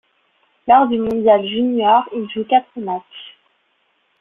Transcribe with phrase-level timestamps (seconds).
[0.67, 3.37] Lors du mondial junior, il joue quatre matchs.